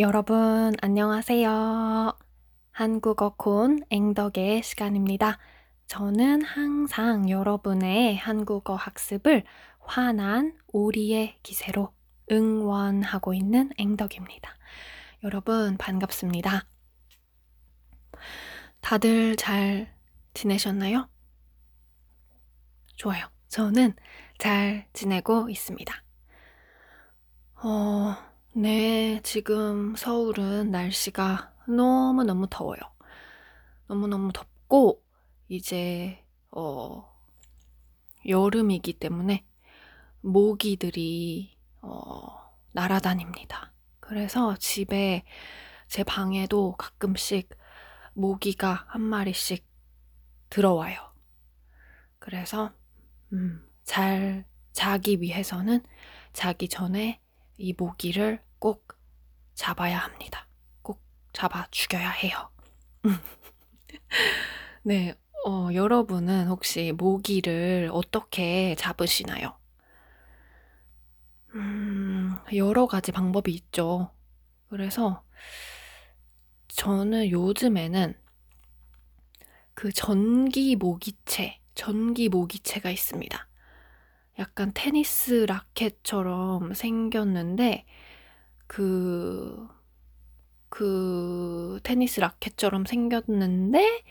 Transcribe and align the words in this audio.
여러분, 0.00 0.74
안녕하세요. 0.80 2.16
한국어 2.70 3.30
콘 3.30 3.80
앵덕의 3.90 4.62
시간입니다. 4.62 5.40
저는 5.88 6.42
항상 6.42 7.28
여러분의 7.28 8.16
한국어 8.16 8.76
학습을 8.76 9.42
환한 9.80 10.56
오리의 10.68 11.40
기세로 11.42 11.92
응원하고 12.30 13.34
있는 13.34 13.72
앵덕입니다. 13.76 14.54
여러분, 15.24 15.76
반갑습니다. 15.76 16.68
다들 18.80 19.34
잘 19.34 19.92
지내셨나요? 20.32 21.08
좋아요. 22.94 23.26
저는 23.48 23.96
잘 24.38 24.86
지내고 24.92 25.50
있습니다. 25.50 25.92
어, 27.64 28.27
네, 28.60 29.20
지금 29.22 29.94
서울은 29.94 30.72
날씨가 30.72 31.54
너무너무 31.68 32.48
더워요. 32.50 32.80
너무너무 33.86 34.32
덥고, 34.32 35.00
이제, 35.46 36.24
어, 36.50 37.08
여름이기 38.26 38.94
때문에 38.94 39.46
모기들이, 40.22 41.56
어, 41.82 42.50
날아다닙니다. 42.72 43.72
그래서 44.00 44.56
집에, 44.56 45.22
제 45.86 46.02
방에도 46.02 46.74
가끔씩 46.76 47.50
모기가 48.14 48.86
한 48.88 49.02
마리씩 49.02 49.64
들어와요. 50.50 50.98
그래서, 52.18 52.72
음, 53.32 53.64
잘 53.84 54.46
자기 54.72 55.20
위해서는 55.20 55.80
자기 56.32 56.68
전에 56.68 57.22
이 57.56 57.72
모기를 57.72 58.47
꼭 58.58 58.96
잡아야 59.54 59.98
합니다. 59.98 60.46
꼭 60.82 61.00
잡아 61.32 61.66
죽여야 61.70 62.10
해요. 62.10 62.50
네, 64.82 65.14
어, 65.46 65.68
여러분은 65.72 66.48
혹시 66.48 66.92
모기를 66.92 67.90
어떻게 67.92 68.74
잡으시나요? 68.76 69.56
음, 71.54 72.36
여러 72.54 72.86
가지 72.86 73.12
방법이 73.12 73.52
있죠. 73.52 74.10
그래서 74.68 75.24
저는 76.68 77.30
요즘에는 77.30 78.14
그 79.74 79.92
전기 79.92 80.76
모기채, 80.76 81.60
전기 81.74 82.28
모기채가 82.28 82.90
있습니다. 82.90 83.48
약간 84.38 84.72
테니스 84.74 85.46
라켓처럼 85.48 86.74
생겼는데 86.74 87.86
그, 88.68 89.66
그 90.68 91.80
테니스 91.82 92.20
라켓처럼 92.20 92.84
생겼는데 92.84 94.04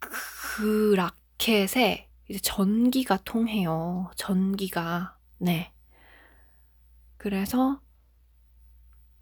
그 0.00 0.94
라켓에 0.96 2.08
이제 2.28 2.40
전기가 2.40 3.18
통해요. 3.18 4.10
전기가. 4.16 5.16
네. 5.38 5.72
그래서 7.16 7.80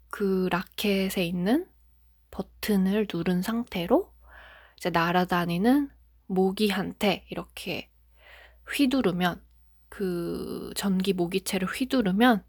그 0.09 0.47
라켓에 0.51 1.23
있는 1.25 1.67
버튼을 2.31 3.07
누른 3.11 3.41
상태로 3.41 4.11
이제 4.77 4.89
날아다니는 4.89 5.89
모기한테 6.27 7.25
이렇게 7.29 7.89
휘두르면 8.67 9.41
그 9.89 10.71
전기 10.75 11.13
모기채를 11.13 11.67
휘두르면 11.67 12.43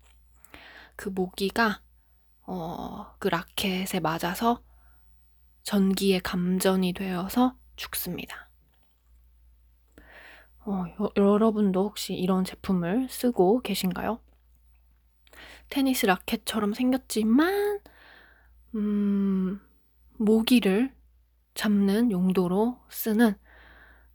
그 0.99 1.09
모기가 1.09 1.81
어, 2.43 3.15
그 3.21 3.29
라켓에 3.29 4.01
맞아서 4.01 4.63
전기에 5.63 6.19
감전이 6.19 6.93
되어서 6.93 7.57
죽습니다. 7.77 8.51
어, 10.67 10.85
여, 11.01 11.11
여러분도 11.17 11.85
혹시 11.85 12.15
이런 12.15 12.45
제품을 12.45 13.09
쓰고 13.09 13.61
계신가요? 13.63 14.19
테니스 15.71 16.07
라켓처럼 16.07 16.75
생겼지만, 16.75 17.79
음, 18.75 19.61
모기를 20.19 20.93
잡는 21.55 22.11
용도로 22.11 22.81
쓰는 22.91 23.35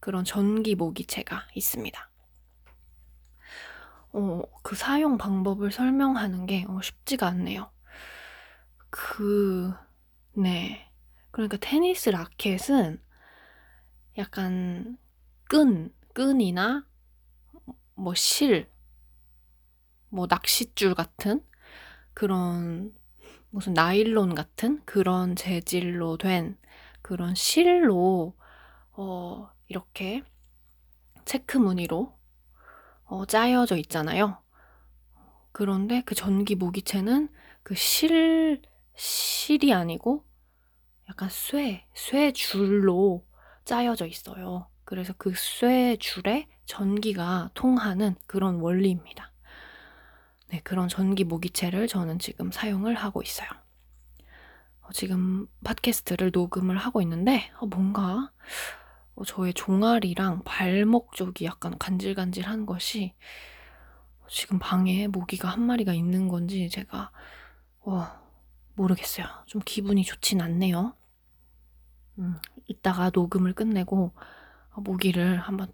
그런 0.02 0.26
전기 0.26 0.76
모기채가 0.76 1.48
있습니다. 1.56 2.13
어, 4.14 4.42
그 4.62 4.76
사용 4.76 5.18
방법을 5.18 5.72
설명하는 5.72 6.46
게 6.46 6.66
어, 6.68 6.82
쉽지가 6.82 7.28
않네요. 7.28 7.72
그, 8.90 9.74
네. 10.34 10.90
그러니까 11.32 11.58
테니스 11.58 12.10
라켓은 12.10 13.02
약간 14.18 14.98
끈, 15.46 15.94
끈이나 16.14 16.86
뭐 17.96 18.14
실, 18.14 18.70
뭐 20.10 20.28
낚싯줄 20.30 20.94
같은 20.94 21.44
그런 22.14 22.94
무슨 23.50 23.74
나일론 23.74 24.36
같은 24.36 24.82
그런 24.86 25.36
재질로 25.36 26.18
된 26.18 26.58
그런 27.02 27.36
실로 27.36 28.36
어, 28.94 29.50
이렇게 29.68 30.24
체크 31.26 31.58
무늬로 31.58 32.14
어, 33.06 33.26
짜여져 33.26 33.78
있잖아요. 33.78 34.38
그런데 35.52 36.02
그 36.06 36.16
전기 36.16 36.56
모기채는 36.56 37.30
그 37.64 37.76
실, 37.76 38.62
실이 38.96 39.74
아니고 39.74 40.26
약간 41.10 41.30
쇠, 41.30 41.86
쇠 41.94 42.32
줄로 42.32 43.26
짜여져 43.66 44.08
있어요. 44.08 44.68
그래서 44.86 45.14
그 45.14 45.34
쇠 45.36 45.98
줄에 46.00 46.48
전기가 46.66 47.50
통하는 47.54 48.16
그런 48.28 48.56
원리입니다. 48.60 49.32
네, 50.50 50.62
그런 50.64 50.88
전기 50.88 51.24
모기채를 51.24 51.88
저는 51.88 52.20
지금 52.20 52.52
사용을 52.52 52.96
하고 52.96 53.22
있어요. 53.22 53.50
어, 54.82 54.90
지금 54.94 55.48
팟캐스트를 55.64 56.32
녹음을 56.34 56.78
하고 56.78 57.02
있는데 57.02 57.52
어, 57.60 57.66
뭔가 57.66 58.32
어, 59.16 59.24
저의 59.26 59.54
종아리랑 59.54 60.44
발목 60.44 61.14
쪽이 61.14 61.46
약간 61.46 61.78
간질간질한 61.78 62.66
것이 62.66 63.14
지금 64.30 64.60
방에 64.60 65.08
모기가 65.08 65.50
한 65.50 65.62
마리가 65.62 65.94
있는 65.94 66.28
건지 66.28 66.70
제가 66.70 67.12
어, 67.82 68.08
모르겠어요. 68.76 69.28
좀 69.46 69.62
기분이 69.64 70.04
좋진 70.04 70.42
않네요. 70.42 70.96
음, 72.20 72.40
이따가 72.68 73.12
녹음을 73.14 73.54
끝내고 73.54 74.14
모기를 74.76 75.40
한번 75.40 75.72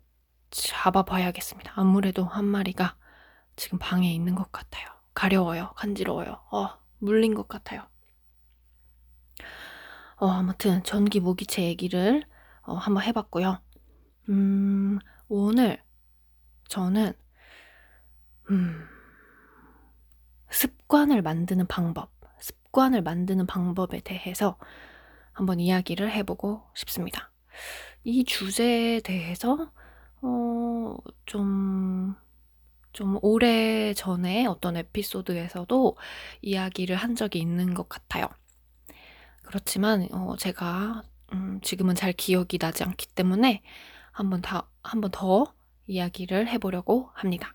잡아봐야겠습니다. 0.51 1.73
아무래도 1.75 2.25
한 2.25 2.45
마리가 2.45 2.95
지금 3.55 3.77
방에 3.79 4.11
있는 4.13 4.35
것 4.35 4.51
같아요. 4.51 4.87
가려워요. 5.13 5.73
간지러워요. 5.75 6.41
어, 6.51 6.69
물린 6.99 7.33
것 7.33 7.47
같아요. 7.47 7.87
어, 10.17 10.27
아무튼 10.27 10.83
전기 10.83 11.19
모기채 11.19 11.63
얘기를 11.63 12.25
어, 12.69 12.75
한번 12.75 13.03
해봤고요. 13.03 13.59
음, 14.29 14.99
오늘 15.27 15.81
저는 16.67 17.13
음, 18.51 18.85
습관을 20.51 21.23
만드는 21.23 21.65
방법, 21.65 22.11
습관을 22.39 23.01
만드는 23.01 23.47
방법에 23.47 24.01
대해서 24.01 24.57
한번 25.31 25.59
이야기를 25.59 26.11
해보고 26.11 26.61
싶습니다. 26.75 27.31
이 28.03 28.23
주제에 28.23 28.99
대해서 29.01 29.71
어, 30.21 30.95
좀, 31.25 32.13
좀 32.93 33.17
오래 33.23 33.95
전에 33.95 34.45
어떤 34.45 34.77
에피소드에서도 34.77 35.97
이야기를 36.43 36.95
한 36.95 37.15
적이 37.15 37.39
있는 37.39 37.73
것 37.73 37.89
같아요. 37.89 38.27
그렇지만 39.43 40.07
어, 40.11 40.35
제가 40.37 41.01
음, 41.33 41.59
지금은 41.61 41.95
잘 41.95 42.13
기억이 42.13 42.57
나지 42.57 42.83
않기 42.83 43.07
때문에 43.07 43.61
한번 44.11 44.41
다, 44.41 44.67
한번 44.83 45.11
더 45.11 45.53
이야기를 45.87 46.47
해보려고 46.47 47.09
합니다. 47.13 47.53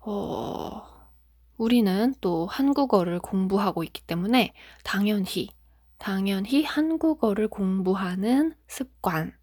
어, 0.00 0.82
우리는 1.56 2.14
또 2.20 2.46
한국어를 2.46 3.18
공부하고 3.20 3.84
있기 3.84 4.02
때문에 4.02 4.52
당연히, 4.82 5.50
당연히 5.98 6.64
한국어를 6.64 7.48
공부하는 7.48 8.54
습관, 8.66 9.36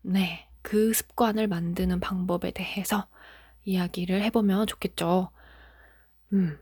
네, 0.00 0.48
그 0.62 0.94
습관을 0.94 1.46
만드는 1.46 2.00
방법에 2.00 2.50
대해서 2.50 3.06
이야기를 3.64 4.22
해보면 4.22 4.66
좋겠죠. 4.66 5.30
음, 6.32 6.58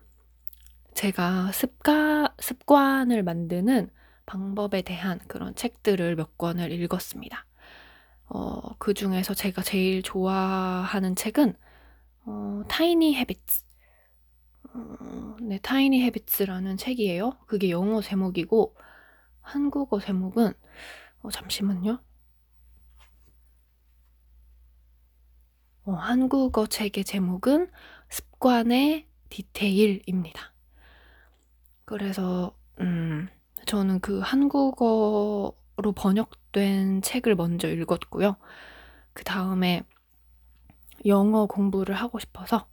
제가 0.94 1.52
습관, 1.52 2.28
습관을 2.38 3.22
만드는 3.22 3.90
방법에 4.26 4.82
대한 4.82 5.18
그런 5.28 5.54
책들을 5.54 6.16
몇 6.16 6.38
권을 6.38 6.72
읽었습니다. 6.72 7.46
어, 8.26 8.76
그 8.78 8.94
중에서 8.94 9.34
제가 9.34 9.62
제일 9.62 10.02
좋아하는 10.02 11.16
책은 11.16 11.56
어, 12.24 12.62
타이니 12.68 13.14
헤비츠. 13.16 13.64
어, 14.74 15.36
네, 15.42 15.58
타이니 15.60 16.02
헤비츠라는 16.02 16.76
책이에요. 16.76 17.38
그게 17.46 17.70
영어 17.70 18.00
제목이고 18.00 18.76
한국어 19.40 20.00
제목은 20.00 20.54
어, 21.22 21.30
잠시만요. 21.30 22.02
어, 25.84 25.92
한국어 25.92 26.66
책의 26.66 27.04
제목은 27.04 27.70
습관의 28.08 29.08
디테일입니다. 29.30 30.52
그래서 31.84 32.56
음, 32.80 33.28
저는 33.66 34.00
그 34.00 34.20
한국어로 34.20 35.92
번역된 35.94 37.02
책을 37.02 37.34
먼저 37.34 37.68
읽었고요. 37.68 38.36
그 39.12 39.24
다음에 39.24 39.82
영어 41.06 41.46
공부를 41.46 41.94
하고 41.94 42.18
싶어서 42.18 42.66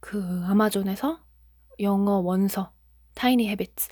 그 0.00 0.42
아마존에서 0.46 1.20
영어 1.80 2.18
원서 2.18 2.72
타이니 3.14 3.48
헤비츠 3.48 3.88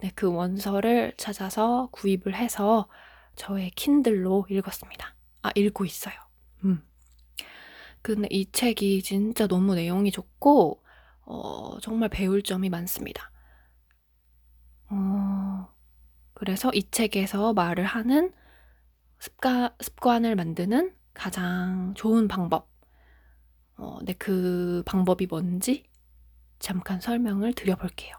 네, 0.00 0.10
그 0.14 0.30
원서를 0.30 1.14
찾아서 1.16 1.88
구입을 1.92 2.34
해서 2.34 2.88
저의 3.36 3.70
킨들로 3.70 4.46
읽었습니다. 4.50 5.14
아, 5.42 5.50
읽고 5.54 5.84
있어요. 5.84 6.14
음. 6.64 6.82
근데 8.02 8.28
이 8.30 8.50
책이 8.50 9.02
진짜 9.02 9.46
너무 9.46 9.74
내용이 9.74 10.10
좋고, 10.10 10.82
어, 11.22 11.78
정말 11.80 12.10
배울 12.10 12.42
점이 12.42 12.68
많습니다. 12.68 13.30
어, 14.94 15.68
그래서 16.34 16.70
이 16.72 16.88
책에서 16.90 17.52
말을 17.52 17.84
하는 17.84 18.32
습관, 19.18 19.74
습관을 19.80 20.36
만드는 20.36 20.94
가장 21.12 21.94
좋은 21.94 22.28
방법. 22.28 22.68
어, 23.76 23.98
네, 24.04 24.12
그 24.14 24.82
방법이 24.86 25.26
뭔지 25.26 25.84
잠깐 26.58 27.00
설명을 27.00 27.54
드려볼게요. 27.54 28.16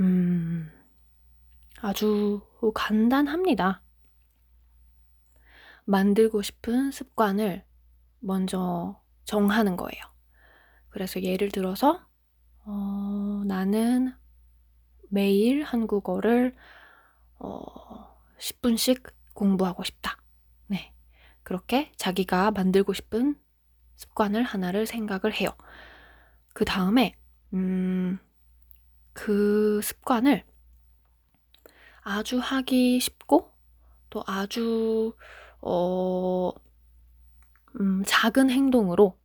음, 0.00 0.70
아주 1.80 2.40
간단합니다. 2.74 3.82
만들고 5.84 6.42
싶은 6.42 6.90
습관을 6.90 7.64
먼저 8.20 9.00
정하는 9.24 9.76
거예요. 9.76 10.02
그래서 10.88 11.22
예를 11.22 11.50
들어서, 11.50 12.04
어, 12.64 13.42
나는 13.46 14.14
매일 15.08 15.62
한국어를 15.62 16.54
어, 17.38 18.16
10분씩 18.38 19.02
공부하고 19.34 19.84
싶다. 19.84 20.16
네. 20.66 20.92
그렇게 21.42 21.92
자기가 21.96 22.50
만들고 22.50 22.92
싶은 22.92 23.38
습관을 23.96 24.42
하나를 24.42 24.86
생각을 24.86 25.32
해요. 25.34 25.50
그 26.52 26.64
다음에, 26.64 27.14
음, 27.54 28.18
그 29.12 29.80
습관을 29.82 30.44
아주 32.02 32.38
하기 32.38 33.00
쉽고 33.00 33.52
또 34.10 34.22
아주 34.26 35.14
어, 35.60 36.52
음, 37.80 38.02
작은 38.06 38.50
행동으로 38.50 39.18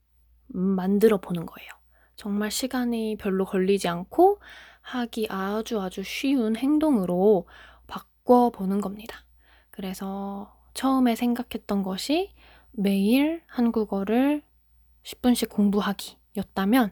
음, 0.56 0.60
만들어 0.62 1.20
보는 1.20 1.46
거예요. 1.46 1.70
정말 2.16 2.52
시간이 2.52 3.18
별로 3.18 3.46
걸리지 3.46 3.88
않고 3.88 4.42
하기 4.82 5.28
아주 5.30 5.80
아주 5.82 6.04
쉬운 6.04 6.56
행동으로 6.56 7.48
바꿔 7.88 8.50
보는 8.50 8.82
겁니다. 8.82 9.24
그래서 9.70 10.56
처음에 10.74 11.16
생각했던 11.16 11.84
것이 11.84 12.34
매일 12.72 13.44
한국어를 13.48 14.44
10분씩 15.04 15.50
공부하기였다면 15.50 16.92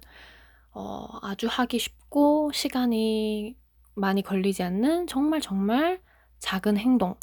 어, 0.71 1.07
아주 1.21 1.47
하기 1.50 1.80
쉽고 1.80 2.51
시간이 2.53 3.57
많이 3.95 4.21
걸리지 4.21 4.63
않는 4.63 5.07
정말 5.07 5.42
정말 5.42 6.01
작은 6.39 6.77
행동, 6.77 7.15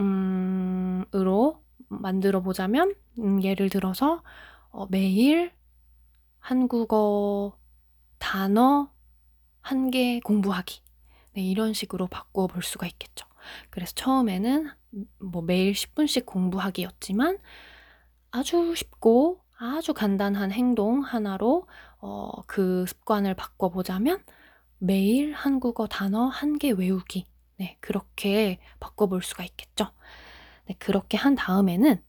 음, 0.00 1.04
으로 1.14 1.62
만들어 1.88 2.40
보자면, 2.42 2.94
음, 3.18 3.42
예를 3.42 3.68
들어서, 3.70 4.22
어, 4.70 4.86
매일 4.90 5.52
한국어 6.38 7.58
단어 8.18 8.90
한 9.68 9.90
개 9.90 10.20
공부하기. 10.20 10.80
네, 11.34 11.42
이런 11.42 11.72
식으로 11.74 12.06
바꾸어 12.06 12.46
볼 12.46 12.62
수가 12.62 12.86
있겠죠. 12.86 13.26
그래서 13.70 13.92
처음에는 13.94 14.70
뭐 15.20 15.42
매일 15.42 15.74
10분씩 15.74 16.26
공부하기였지만 16.26 17.38
아주 18.30 18.74
쉽고 18.74 19.40
아주 19.58 19.94
간단한 19.94 20.52
행동 20.52 21.00
하나로 21.02 21.66
어, 22.00 22.42
그 22.46 22.86
습관을 22.86 23.34
바꿔보자면 23.34 24.22
매일 24.78 25.32
한국어 25.32 25.86
단어 25.86 26.26
한 26.26 26.58
개 26.58 26.70
외우기. 26.70 27.26
네, 27.58 27.78
그렇게 27.80 28.58
바꿔볼 28.80 29.22
수가 29.22 29.44
있겠죠. 29.44 29.90
네, 30.66 30.74
그렇게 30.78 31.16
한 31.16 31.34
다음에는 31.36 32.02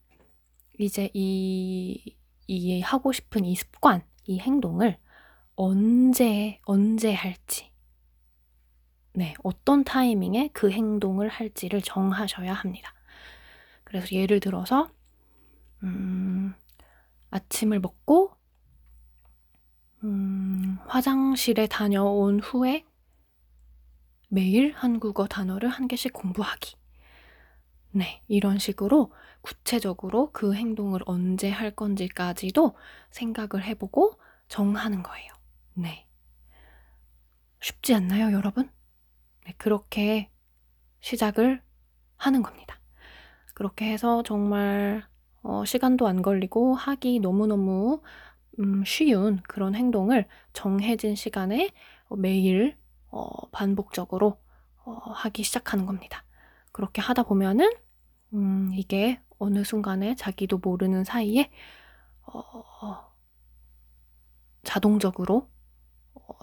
이제 0.78 1.10
이, 1.14 2.16
이 2.46 2.80
하고 2.80 3.12
싶은 3.12 3.44
이 3.44 3.54
습관, 3.56 4.02
이 4.26 4.38
행동을 4.38 4.98
언제, 5.60 6.60
언제 6.66 7.12
할지. 7.12 7.72
네, 9.12 9.34
어떤 9.42 9.82
타이밍에 9.82 10.50
그 10.52 10.70
행동을 10.70 11.28
할지를 11.28 11.82
정하셔야 11.82 12.52
합니다. 12.52 12.94
그래서 13.82 14.06
예를 14.12 14.38
들어서, 14.38 14.88
음, 15.82 16.54
아침을 17.30 17.80
먹고 17.80 18.36
음, 20.04 20.78
화장실에 20.86 21.66
다녀온 21.66 22.38
후에 22.38 22.84
매일 24.28 24.72
한국어 24.76 25.26
단어를 25.26 25.68
한 25.68 25.88
개씩 25.88 26.12
공부하기. 26.12 26.76
네, 27.90 28.22
이런 28.28 28.60
식으로 28.60 29.12
구체적으로 29.40 30.30
그 30.30 30.54
행동을 30.54 31.00
언제 31.04 31.50
할 31.50 31.72
건지까지도 31.72 32.76
생각을 33.10 33.64
해보고 33.64 34.20
정하는 34.46 35.02
거예요. 35.02 35.37
네. 35.78 36.08
쉽지 37.60 37.94
않나요, 37.94 38.32
여러분? 38.32 38.68
네, 39.46 39.54
그렇게 39.58 40.28
시작을 40.98 41.62
하는 42.16 42.42
겁니다. 42.42 42.80
그렇게 43.54 43.92
해서 43.92 44.24
정말 44.24 45.04
어, 45.42 45.64
시간도 45.64 46.08
안 46.08 46.20
걸리고 46.22 46.74
하기 46.74 47.20
너무너무 47.20 48.02
음, 48.58 48.82
쉬운 48.84 49.40
그런 49.44 49.76
행동을 49.76 50.26
정해진 50.52 51.14
시간에 51.14 51.70
매일 52.16 52.76
어, 53.06 53.48
반복적으로 53.50 54.40
어, 54.84 54.92
하기 54.94 55.44
시작하는 55.44 55.86
겁니다. 55.86 56.24
그렇게 56.72 57.00
하다 57.00 57.22
보면은 57.22 57.70
음, 58.34 58.70
이게 58.74 59.20
어느 59.38 59.62
순간에 59.62 60.16
자기도 60.16 60.58
모르는 60.58 61.04
사이에 61.04 61.52
어, 62.22 63.08
자동적으로 64.64 65.36
어, 65.36 65.57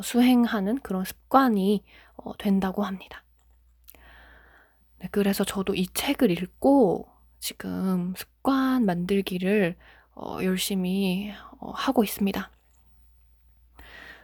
수행하는 0.02 0.80
그런 0.80 1.06
습관이 1.06 1.84
어, 2.18 2.38
된다고 2.38 2.84
합니다. 2.84 3.24
네, 5.00 5.08
그래서 5.12 5.44
저도 5.44 5.76
이 5.76 5.88
책을 5.88 6.32
읽고 6.32 7.08
지금 7.40 8.14
습관 8.16 8.86
만들기를 8.86 9.78
어, 10.16 10.40
열심히 10.44 11.32
어, 11.60 11.72
하고 11.72 12.04
있습니다. 12.04 12.52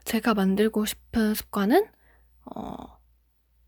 제가 0.06 0.34
만들고 0.34 0.86
싶은 0.86 1.36
습관은 1.36 1.88
어, 2.46 3.00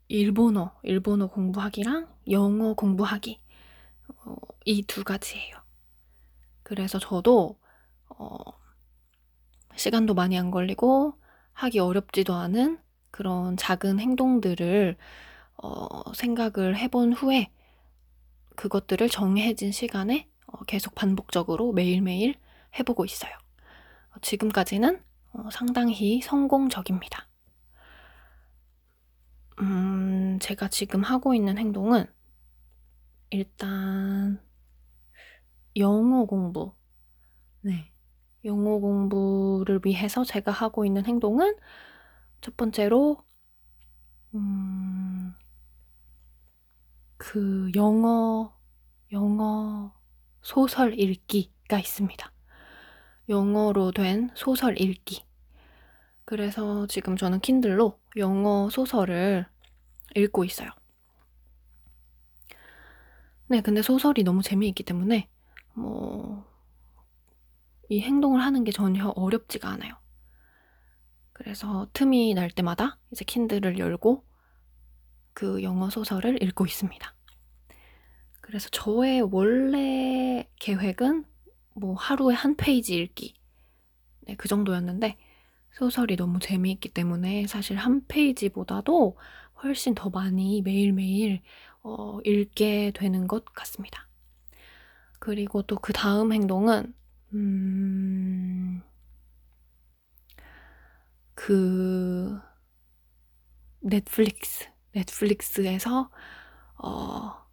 일본어, 0.08 0.78
일본어 0.82 1.28
공부하기랑 1.28 2.08
영어 2.30 2.74
공부하기 2.74 3.40
어, 4.08 4.36
이두 4.64 5.04
가지예요. 5.04 5.56
그래서 6.62 6.98
저도 6.98 7.60
어, 8.08 8.36
시간도 9.76 10.14
많이 10.14 10.38
안 10.38 10.50
걸리고 10.50 11.18
하기 11.54 11.78
어렵지도 11.78 12.34
않은 12.34 12.78
그런 13.10 13.56
작은 13.56 14.00
행동들을 14.00 14.96
어, 15.56 16.12
생각을 16.12 16.76
해본 16.76 17.12
후에 17.14 17.50
그것들을 18.56 19.08
정해진 19.08 19.72
시간에 19.72 20.28
어, 20.46 20.64
계속 20.64 20.94
반복적으로 20.94 21.72
매일매일 21.72 22.34
해보고 22.78 23.04
있어요. 23.04 23.32
어, 24.10 24.18
지금까지는 24.20 25.02
어, 25.32 25.48
상당히 25.50 26.20
성공적입니다. 26.20 27.28
음, 29.60 30.38
제가 30.40 30.68
지금 30.68 31.02
하고 31.02 31.34
있는 31.34 31.58
행동은 31.58 32.06
일단 33.30 34.40
영어 35.76 36.24
공부. 36.24 36.74
네. 37.60 37.93
영어 38.44 38.78
공부를 38.78 39.80
위해서 39.84 40.24
제가 40.24 40.52
하고 40.52 40.84
있는 40.84 41.06
행동은 41.06 41.54
첫 42.40 42.56
번째로 42.56 43.24
음, 44.34 45.34
그 47.16 47.70
영어 47.74 48.54
영어 49.12 49.94
소설 50.42 50.98
읽기가 50.98 51.78
있습니다. 51.78 52.32
영어로 53.28 53.92
된 53.92 54.30
소설 54.34 54.78
읽기. 54.78 55.24
그래서 56.24 56.86
지금 56.86 57.16
저는 57.16 57.40
킨들로 57.40 57.98
영어 58.16 58.68
소설을 58.70 59.46
읽고 60.14 60.44
있어요. 60.44 60.68
네, 63.46 63.60
근데 63.60 63.82
소설이 63.82 64.24
너무 64.24 64.42
재미있기 64.42 64.82
때문에 64.82 65.28
뭐 65.74 66.44
이 67.88 68.00
행동을 68.00 68.40
하는 68.42 68.64
게 68.64 68.72
전혀 68.72 69.08
어렵지가 69.08 69.68
않아요. 69.68 69.94
그래서 71.32 71.88
틈이 71.92 72.34
날 72.34 72.50
때마다 72.50 72.98
이제 73.10 73.24
킨들을 73.24 73.78
열고 73.78 74.24
그 75.32 75.62
영어 75.62 75.90
소설을 75.90 76.42
읽고 76.42 76.64
있습니다. 76.66 77.14
그래서 78.40 78.68
저의 78.70 79.20
원래 79.22 80.48
계획은 80.60 81.24
뭐 81.74 81.94
하루에 81.94 82.34
한 82.34 82.56
페이지 82.56 82.96
읽기. 82.96 83.34
네, 84.22 84.36
그 84.36 84.48
정도였는데 84.48 85.16
소설이 85.72 86.16
너무 86.16 86.38
재미있기 86.38 86.90
때문에 86.90 87.46
사실 87.48 87.76
한 87.76 88.06
페이지보다도 88.06 89.18
훨씬 89.62 89.94
더 89.94 90.08
많이 90.10 90.62
매일매일 90.62 91.42
어, 91.82 92.20
읽게 92.24 92.92
되는 92.94 93.26
것 93.26 93.44
같습니다. 93.46 94.08
그리고 95.18 95.62
또 95.62 95.76
그 95.76 95.92
다음 95.92 96.32
행동은 96.32 96.94
음, 97.34 98.82
그 101.34 102.40
넷플릭스 103.80 104.68
넷플릭스에서 104.92 106.10
어, 106.78 107.46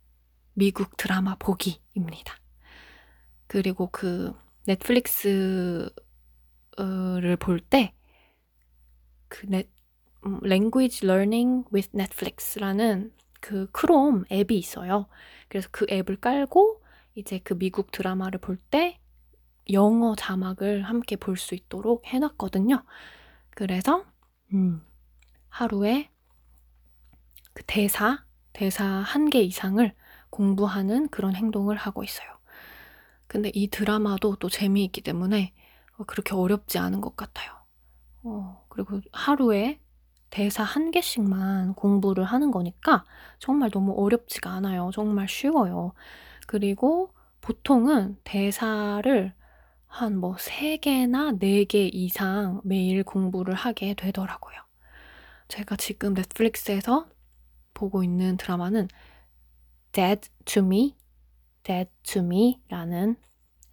미국 0.53 0.97
드라마 0.97 1.35
보기입니다. 1.37 2.35
그리고 3.47 3.89
그 3.91 4.33
넷플릭스를 4.67 5.89
볼 7.39 7.59
때 7.69 7.93
그 9.29 9.47
넷, 9.47 9.69
음, 10.25 10.39
Language 10.45 11.07
Learning 11.07 11.65
with 11.73 11.91
Netflix라는 11.95 13.13
그 13.41 13.69
크롬 13.71 14.25
앱이 14.31 14.57
있어요. 14.57 15.07
그래서 15.49 15.69
그 15.71 15.87
앱을 15.91 16.17
깔고 16.17 16.83
이제 17.15 17.39
그 17.43 17.57
미국 17.57 17.91
드라마를 17.91 18.39
볼 18.41 18.57
때 18.71 19.00
영어 19.73 20.15
자막을 20.15 20.83
함께 20.83 21.15
볼 21.15 21.37
수 21.37 21.55
있도록 21.55 22.05
해놨거든요. 22.07 22.83
그래서 23.51 24.05
음, 24.53 24.81
하루에 25.49 26.09
그 27.53 27.63
대사, 27.65 28.25
대사 28.53 28.85
한 28.85 29.29
개 29.29 29.41
이상을 29.41 29.93
공부하는 30.29 31.09
그런 31.09 31.35
행동을 31.35 31.75
하고 31.77 32.03
있어요. 32.03 32.27
근데 33.27 33.51
이 33.53 33.69
드라마도 33.69 34.35
또 34.37 34.49
재미있기 34.49 35.01
때문에 35.01 35.53
어, 35.97 36.03
그렇게 36.05 36.35
어렵지 36.35 36.77
않은 36.79 37.01
것 37.01 37.15
같아요. 37.15 37.51
어, 38.23 38.65
그리고 38.69 39.01
하루에 39.13 39.79
대사 40.29 40.63
한 40.63 40.91
개씩만 40.91 41.75
공부를 41.75 42.23
하는 42.25 42.51
거니까 42.51 43.05
정말 43.39 43.71
너무 43.71 43.93
어렵지가 43.97 44.51
않아요. 44.51 44.91
정말 44.93 45.27
쉬워요. 45.29 45.93
그리고 46.47 47.13
보통은 47.41 48.17
대사를 48.23 49.33
한 49.91 50.19
뭐 50.19 50.35
3개나 50.37 51.37
4개 51.37 51.89
이상 51.93 52.61
매일 52.63 53.03
공부를 53.03 53.53
하게 53.53 53.93
되더라고요. 53.93 54.55
제가 55.49 55.75
지금 55.75 56.13
넷플릭스에서 56.13 57.07
보고 57.73 58.01
있는 58.01 58.37
드라마는 58.37 58.87
Dead 59.91 60.29
to 60.45 60.63
Me, 60.63 60.95
Dead 61.63 61.89
to 62.03 62.21
Me라는 62.23 63.17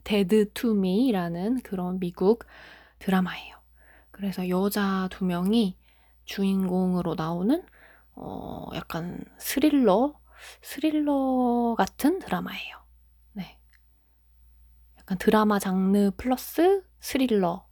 Dead 0.02 0.46
to 0.54 0.72
Me라는 0.72 1.60
그런 1.62 2.00
미국 2.00 2.44
드라마예요. 2.98 3.56
그래서 4.10 4.48
여자 4.48 5.06
두 5.12 5.24
명이 5.24 5.76
주인공으로 6.24 7.14
나오는 7.14 7.62
어 8.16 8.66
약간 8.74 9.24
스릴러 9.38 10.18
스릴러 10.62 11.76
같은 11.78 12.18
드라마예요. 12.18 12.77
네. 15.08 15.14
약간 15.14 15.16
드라마 15.16 15.58
장르 15.58 16.10
플러스 16.18 16.82
스릴러. 17.00 17.66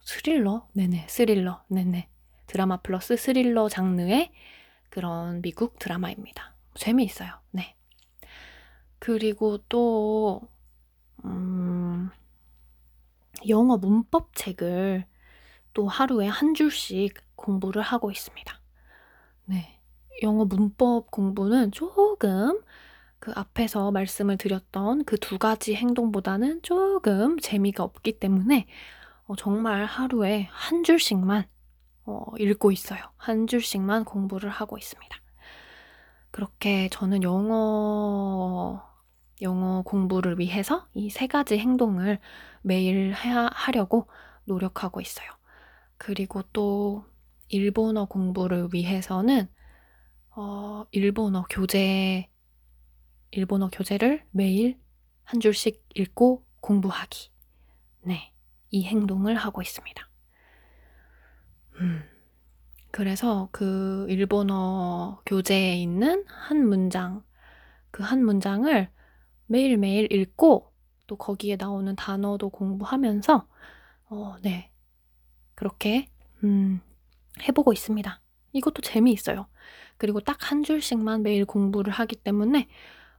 스릴러? 0.00 0.68
네네, 0.72 1.06
스릴러. 1.08 1.64
네네. 1.68 2.08
드라마 2.46 2.76
플러스 2.76 3.16
스릴러 3.16 3.68
장르의 3.68 4.30
그런 4.88 5.42
미국 5.42 5.80
드라마입니다. 5.80 6.54
재미있어요. 6.76 7.40
네. 7.50 7.74
그리고 9.00 9.58
또, 9.68 10.42
음, 11.24 12.10
영어 13.48 13.76
문법 13.76 14.36
책을 14.36 15.06
또 15.72 15.88
하루에 15.88 16.28
한 16.28 16.54
줄씩 16.54 17.14
공부를 17.34 17.82
하고 17.82 18.12
있습니다. 18.12 18.60
네. 19.46 19.80
영어 20.22 20.44
문법 20.44 21.10
공부는 21.10 21.72
조금 21.72 22.60
그 23.26 23.32
앞에서 23.34 23.90
말씀을 23.90 24.36
드렸던 24.38 25.04
그 25.04 25.16
두 25.18 25.38
가지 25.38 25.74
행동보다는 25.74 26.62
조금 26.62 27.38
재미가 27.40 27.82
없기 27.82 28.20
때문에 28.20 28.66
어, 29.26 29.34
정말 29.36 29.84
하루에 29.84 30.48
한 30.52 30.84
줄씩만 30.84 31.44
어, 32.04 32.24
읽고 32.38 32.70
있어요. 32.70 33.00
한 33.16 33.48
줄씩만 33.48 34.04
공부를 34.04 34.48
하고 34.50 34.78
있습니다. 34.78 35.16
그렇게 36.30 36.88
저는 36.90 37.22
영어, 37.24 38.82
영어 39.42 39.82
공부를 39.82 40.38
위해서 40.38 40.86
이 40.94 41.10
세 41.10 41.26
가지 41.26 41.58
행동을 41.58 42.20
매일 42.62 43.12
하, 43.12 43.50
하려고 43.52 44.08
노력하고 44.44 45.00
있어요. 45.00 45.28
그리고 45.98 46.42
또 46.52 47.04
일본어 47.48 48.06
공부를 48.06 48.68
위해서는 48.72 49.48
어, 50.36 50.84
일본어 50.92 51.44
교재, 51.50 52.28
일본어 53.30 53.68
교재를 53.70 54.24
매일 54.30 54.78
한 55.24 55.40
줄씩 55.40 55.84
읽고 55.94 56.44
공부하기. 56.60 57.30
네. 58.02 58.32
이 58.70 58.84
행동을 58.84 59.36
하고 59.36 59.62
있습니다. 59.62 60.08
음. 61.80 62.02
그래서 62.90 63.48
그 63.52 64.06
일본어 64.08 65.20
교재에 65.26 65.76
있는 65.76 66.24
한 66.28 66.66
문장, 66.66 67.22
그 67.90 68.02
한 68.02 68.24
문장을 68.24 68.88
매일매일 69.46 70.12
읽고 70.12 70.72
또 71.06 71.16
거기에 71.16 71.56
나오는 71.56 71.94
단어도 71.94 72.50
공부하면서, 72.50 73.46
어, 74.08 74.36
네. 74.42 74.72
그렇게, 75.54 76.08
음, 76.44 76.80
해보고 77.42 77.72
있습니다. 77.72 78.20
이것도 78.52 78.82
재미있어요. 78.82 79.46
그리고 79.98 80.20
딱 80.20 80.50
한 80.50 80.62
줄씩만 80.62 81.22
매일 81.22 81.44
공부를 81.44 81.92
하기 81.92 82.16
때문에, 82.16 82.68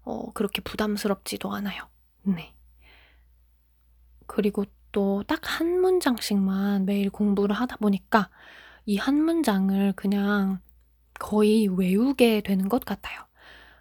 어, 0.08 0.32
그렇게 0.34 0.62
부담스럽지도 0.62 1.54
않아요. 1.54 1.84
네. 2.24 2.54
그리고 4.28 4.66
또 4.92 5.24
딱 5.28 5.42
한 5.60 5.82
문장씩만 5.82 6.86
매일 6.86 7.10
공부를 7.10 7.56
하다 7.56 7.78
보니까 7.78 8.30
이 8.86 8.98
한 8.98 9.16
문장을 9.24 9.94
그냥 9.96 10.60
거의 11.20 11.68
외우게 11.68 12.42
되는 12.42 12.70
것 12.70 12.86
같아요. 12.86 13.26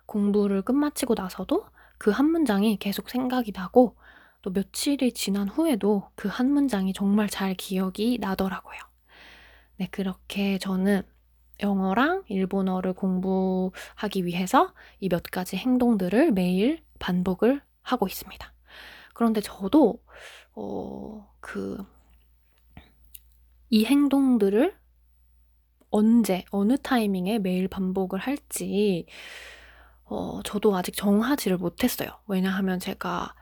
공부를 0.07 0.63
끝마치고 0.63 1.15
나서도 1.15 1.67
그 1.99 2.11
한 2.11 2.27
문장이 2.31 2.77
계속 2.79 3.09
생각이 3.11 3.53
나고 3.55 3.97
또 4.43 4.51
며칠이 4.53 5.13
지난 5.15 5.49
후에도 5.49 6.11
그 6.17 6.29
한 6.29 6.51
문장이 6.53 6.93
정말 6.93 7.29
잘 7.29 7.55
기억이 7.55 8.19
나더라고요. 8.21 8.79
네, 9.79 9.89
그렇게 9.91 10.59
저는 10.59 11.03
영어랑 11.61 12.25
일본어를 12.29 12.93
공부하기 12.95 14.25
위해서 14.27 14.75
이 15.01 15.09
몇 15.09 15.23
가지 15.31 15.57
행동들을 15.57 16.33
매일 16.33 16.83
반복을 16.99 17.63
하고 17.83 18.07
있습니다. 18.09 18.53
그런데 19.15 19.41
저도, 19.41 20.03
어, 20.55 21.29
그, 21.41 21.79
이 23.71 23.85
행동들을 23.85 24.75
언제, 25.91 26.45
어느 26.51 26.77
타이밍에 26.79 27.39
매일 27.39 27.69
반복을 27.69 28.19
할지, 28.21 29.07
어, 30.05 30.41
저도 30.45 30.77
아직 30.77 30.95
정하지를 30.97 31.57
못했어요. 31.59 32.09
왜냐하면 32.27 32.79
제가 32.79 33.35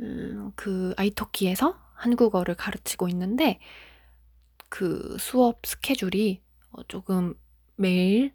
음, 0.00 0.52
그 0.56 0.94
아이터키에서 0.98 1.78
한국어를 1.94 2.54
가르치고 2.56 3.08
있는데 3.10 3.60
그 4.68 5.16
수업 5.18 5.64
스케줄이 5.66 6.42
어, 6.42 6.43
조금 6.88 7.34
매일 7.76 8.34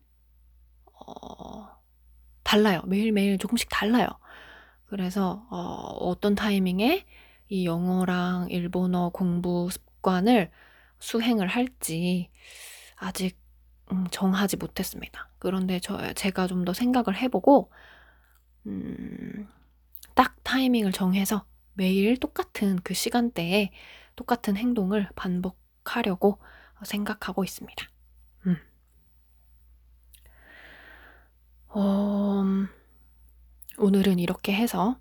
어, 0.94 1.68
달라요. 2.44 2.82
매일매일 2.88 3.38
조금씩 3.38 3.70
달라요. 3.72 4.08
그래서 4.88 5.48
어, 5.52 5.58
어떤 6.00 6.36
타이밍에 6.36 7.06
이 7.50 7.66
영어랑 7.66 8.50
일본어 8.50 9.10
공부 9.10 9.70
습관을 9.72 10.52
수행을 11.00 11.48
할지 11.48 12.30
아직 12.98 13.38
음, 13.92 14.08
정하지 14.12 14.58
못했습니다. 14.58 15.30
그런데 15.40 15.80
저 15.80 16.14
제가 16.14 16.48
좀 16.48 16.66
더 16.66 16.74
생각을 16.74 17.18
해보고 17.18 17.72
음, 18.68 19.48
딱 20.16 20.36
타이밍을 20.44 20.92
정해서 20.92 21.46
매일 21.74 22.18
똑같은 22.18 22.78
그 22.84 22.94
시간대에 22.94 23.72
똑같은 24.16 24.58
행동을 24.58 25.10
반복 25.16 25.58
하려고 25.86 26.40
생각하고 26.84 27.44
있습니다. 27.44 27.89
어, 31.70 32.44
오늘은 33.78 34.18
이렇게 34.18 34.54
해서 34.54 34.98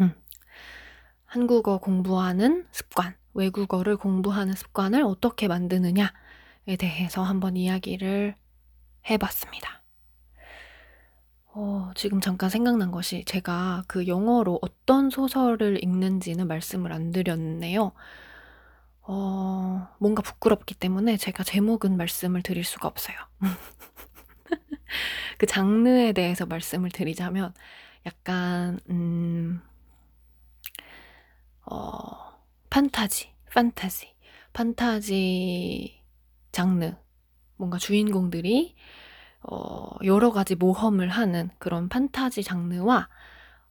음, 0.00 0.12
한국어 1.26 1.78
공부하는 1.78 2.66
습관, 2.72 3.14
외국어를 3.34 3.96
공부하는 3.96 4.54
습관을 4.54 5.04
어떻게 5.04 5.46
만드느냐에 5.46 6.76
대해서 6.78 7.22
한번 7.22 7.56
이야기를 7.56 8.34
해봤습니다. 9.08 9.82
어, 11.54 11.90
지금 11.94 12.20
잠깐 12.20 12.50
생각난 12.50 12.90
것이 12.90 13.24
제가 13.26 13.84
그 13.86 14.08
영어로 14.08 14.58
어떤 14.62 15.10
소설을 15.10 15.84
읽는지는 15.84 16.48
말씀을 16.48 16.92
안 16.92 17.12
드렸네요. 17.12 17.92
어, 19.02 19.88
뭔가 19.98 20.22
부끄럽기 20.22 20.74
때문에 20.74 21.16
제가 21.16 21.44
제목은 21.44 21.96
말씀을 21.96 22.42
드릴 22.42 22.64
수가 22.64 22.88
없어요. 22.88 23.16
그 25.38 25.46
장르에 25.46 26.12
대해서 26.12 26.46
말씀을 26.46 26.90
드리자면 26.90 27.54
약간 28.06 28.78
음, 28.90 29.60
어, 31.64 32.42
판타지, 32.70 33.32
판타지, 33.52 34.14
판타지 34.52 36.02
장르. 36.52 36.94
뭔가 37.56 37.78
주인공들이 37.78 38.74
어, 39.42 39.96
여러 40.04 40.32
가지 40.32 40.54
모험을 40.54 41.08
하는 41.08 41.50
그런 41.58 41.88
판타지 41.88 42.42
장르와 42.42 43.08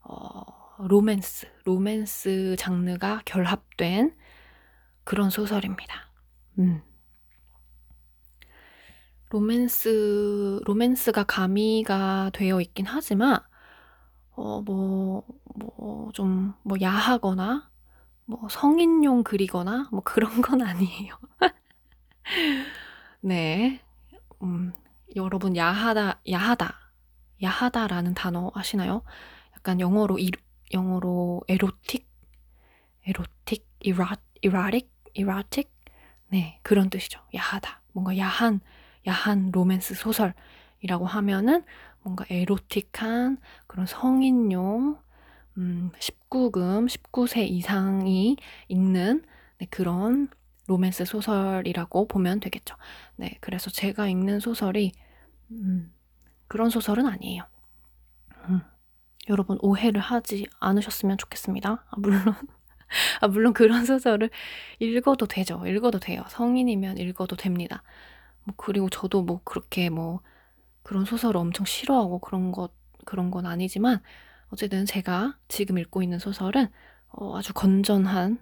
어, 0.04 0.44
로맨스, 0.80 1.48
로맨스 1.66 2.56
장르가 2.58 3.22
결합된 3.26 4.16
그런 5.04 5.30
소설입니다. 5.30 6.10
음. 6.60 6.82
로맨스, 9.32 10.60
로맨스가 10.66 11.24
가미가 11.24 12.32
되어 12.34 12.60
있긴 12.62 12.86
하지만, 12.86 13.40
어, 14.32 14.62
뭐, 14.62 15.24
뭐, 15.56 16.12
좀, 16.14 16.54
뭐, 16.64 16.78
야하거나, 16.82 17.70
뭐, 18.26 18.48
성인용 18.50 19.24
글이거나, 19.24 19.90
뭐, 19.92 20.02
그런 20.04 20.42
건 20.42 20.62
아니에요. 20.68 21.16
네. 23.22 23.82
음, 24.44 24.74
여러분, 25.16 25.56
야하다, 25.56 26.22
야하다, 26.30 26.76
야하다라는 27.42 28.14
단어 28.16 28.52
아시나요? 28.54 29.04
약간 29.56 29.80
영어로, 29.80 30.20
이, 30.20 30.32
영어로 30.74 31.44
에로틱? 31.48 32.08
에로틱? 33.08 33.68
이라, 33.82 34.16
이라릭? 34.42 34.92
이라틱? 35.14 35.74
네, 36.30 36.60
그런 36.64 36.90
뜻이죠. 36.90 37.22
야하다. 37.36 37.82
뭔가 37.94 38.18
야한, 38.18 38.62
야한 39.08 39.52
로맨스 39.52 39.96
소설이라고 39.96 41.06
하면은 41.06 41.64
뭔가 42.02 42.26
에로틱한 42.30 43.38
그런 43.68 43.86
성인용, 43.86 44.98
음, 45.58 45.92
19금, 46.00 46.88
19세 46.88 47.48
이상이 47.48 48.38
읽는 48.68 49.24
네, 49.60 49.68
그런 49.70 50.30
로맨스 50.68 51.06
소설이라고 51.06 52.08
보면 52.08 52.40
되겠죠. 52.40 52.76
네, 53.16 53.38
그래서 53.42 53.70
제가 53.70 54.08
읽는 54.08 54.40
소설이 54.40 54.92
음, 55.52 55.94
그런 56.48 56.70
소설은 56.70 57.06
아니에요. 57.06 57.44
음, 58.50 58.62
여러분 59.30 59.58
오해를 59.62 60.02
하지 60.02 60.48
않으셨으면 60.60 61.18
좋겠습니다. 61.18 61.86
아, 61.90 61.96
물론 61.98 62.22
아, 63.22 63.28
물론 63.28 63.54
그런 63.54 63.86
소설을 63.86 64.30
읽어도 64.80 65.28
되죠. 65.28 65.66
읽어도 65.68 66.00
돼요. 66.00 66.24
성인이면 66.30 66.98
읽어도 66.98 67.36
됩니다. 67.36 67.84
뭐 68.44 68.56
그리고 68.58 68.90
저도 68.90 69.24
뭐 69.24 69.42
그렇게 69.44 69.90
뭐 69.90 70.22
그런 70.84 71.06
소설을 71.06 71.38
엄청 71.38 71.66
싫어하고 71.66 72.20
그런 72.20 72.52
것 72.52 72.72
그런 73.06 73.32
건 73.32 73.46
아니지만 73.46 74.02
어쨌든 74.50 74.86
제가 74.86 75.38
지금 75.48 75.78
읽고 75.78 76.04
있는 76.04 76.20
소설은 76.20 76.68
어, 77.10 77.38
아주 77.38 77.54
건전한 77.54 78.40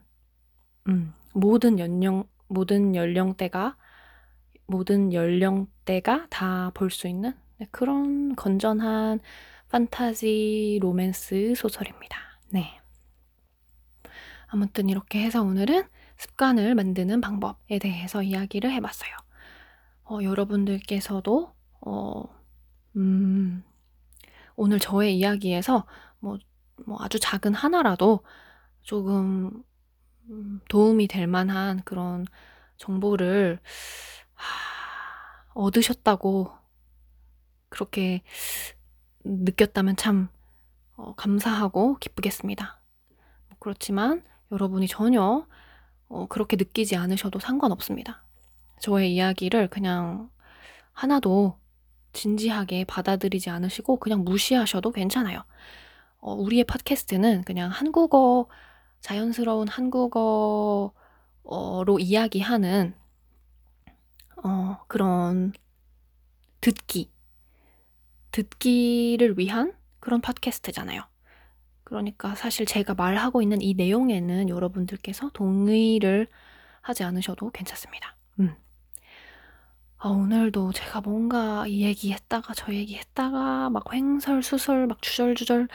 음, 0.87 1.13
모든 1.33 1.79
연령 1.79 2.23
모든 2.47 2.95
연령대가 2.95 3.77
모든 4.67 5.13
연령대가 5.13 6.27
다 6.29 6.71
볼 6.73 6.89
수 6.91 7.07
있는 7.07 7.33
네, 7.57 7.67
그런 7.71 8.35
건전한 8.35 9.19
판타지 9.69 10.79
로맨스 10.81 11.53
소설입니다. 11.55 12.17
네. 12.49 12.79
아무튼 14.47 14.89
이렇게 14.89 15.21
해서 15.23 15.41
오늘은 15.43 15.83
습관을 16.17 16.75
만드는 16.75 17.21
방법에 17.21 17.79
대해서 17.79 18.23
이야기를 18.23 18.71
해봤어요. 18.71 19.11
어, 20.09 20.23
여러분들께서도 20.23 21.53
어, 21.81 22.23
음, 22.95 23.63
오늘 24.55 24.79
저의 24.79 25.15
이야기에서 25.15 25.85
뭐, 26.17 26.39
뭐 26.87 26.97
아주 26.99 27.19
작은 27.19 27.53
하나라도 27.53 28.21
조금 28.81 29.63
음, 30.29 30.61
도움이 30.67 31.07
될 31.07 31.27
만한 31.27 31.81
그런 31.85 32.25
정보를 32.77 33.59
하, 34.33 35.45
얻으셨다고 35.53 36.53
그렇게 37.69 38.23
느꼈다면 39.23 39.95
참 39.95 40.29
어, 40.95 41.13
감사하고 41.13 41.97
기쁘겠습니다. 41.99 42.81
뭐 43.49 43.57
그렇지만 43.59 44.23
여러분이 44.51 44.87
전혀 44.87 45.45
어, 46.07 46.27
그렇게 46.27 46.55
느끼지 46.57 46.95
않으셔도 46.95 47.37
상관없습니다. 47.37 48.23
저의 48.79 49.13
이야기를 49.15 49.67
그냥 49.69 50.29
하나도 50.93 51.57
진지하게 52.13 52.85
받아들이지 52.85 53.49
않으시고 53.49 53.97
그냥 53.97 54.23
무시하셔도 54.23 54.91
괜찮아요. 54.91 55.43
어, 56.19 56.33
우리의 56.33 56.63
팟캐스트는 56.65 57.43
그냥 57.43 57.69
한국어, 57.71 58.47
자연스러운 59.01 59.67
한국어로 59.67 60.91
이야기하는 61.99 62.93
어, 64.43 64.77
그런 64.87 65.53
듣기, 66.61 67.11
듣기를 68.31 69.37
위한 69.37 69.73
그런 69.99 70.21
팟캐스트잖아요. 70.21 71.03
그러니까 71.83 72.35
사실 72.35 72.65
제가 72.65 72.93
말하고 72.93 73.41
있는 73.41 73.61
이 73.61 73.73
내용에는 73.73 74.49
여러분들께서 74.49 75.31
동의를 75.33 76.27
하지 76.81 77.03
않으셔도 77.03 77.49
괜찮습니다. 77.49 78.15
음. 78.39 78.55
아, 80.01 80.07
오늘도 80.09 80.71
제가 80.71 81.01
뭔가 81.01 81.67
이 81.67 81.81
얘기 81.83 82.13
했다가 82.13 82.53
저 82.53 82.73
얘기 82.73 82.95
했다가 82.95 83.69
막 83.69 83.83
횡설수설 83.93 84.87
막 84.87 85.01
주절주절 85.01 85.67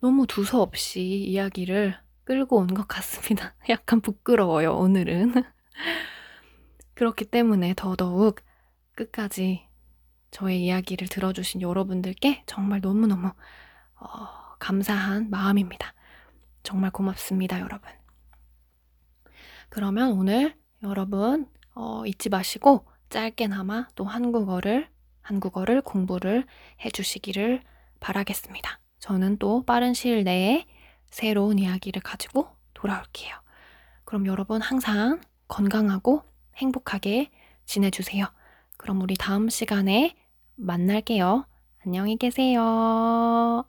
너무 0.00 0.26
두서없이 0.26 1.00
이야기를 1.02 1.98
끌고 2.24 2.58
온 2.58 2.68
것 2.68 2.86
같습니다. 2.88 3.54
약간 3.68 4.00
부끄러워요, 4.00 4.72
오늘은. 4.76 5.34
그렇기 6.94 7.24
때문에 7.26 7.74
더더욱 7.76 8.40
끝까지 8.94 9.66
저의 10.30 10.64
이야기를 10.64 11.08
들어주신 11.08 11.60
여러분들께 11.62 12.44
정말 12.46 12.80
너무너무 12.80 13.32
어, 13.96 14.08
감사한 14.58 15.30
마음입니다. 15.30 15.92
정말 16.62 16.90
고맙습니다, 16.90 17.60
여러분. 17.60 17.90
그러면 19.68 20.12
오늘 20.12 20.56
여러분 20.82 21.48
어, 21.74 22.04
잊지 22.06 22.28
마시고 22.28 22.86
짧게나마 23.10 23.88
또 23.94 24.04
한국어를 24.04 24.88
한국어를 25.22 25.82
공부를 25.82 26.44
해주시기를 26.84 27.62
바라겠습니다. 28.00 28.78
저는 29.00 29.38
또 29.38 29.64
빠른 29.64 29.92
시일 29.94 30.24
내에 30.24 30.66
새로운 31.10 31.58
이야기를 31.58 32.02
가지고 32.02 32.48
돌아올게요. 32.74 33.34
그럼 34.04 34.26
여러분 34.26 34.60
항상 34.60 35.20
건강하고 35.48 36.22
행복하게 36.56 37.30
지내주세요. 37.64 38.26
그럼 38.78 39.00
우리 39.02 39.16
다음 39.16 39.48
시간에 39.48 40.14
만날게요. 40.54 41.46
안녕히 41.84 42.16
계세요. 42.16 43.66